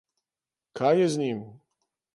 [0.79, 1.39] Kaj je z njim?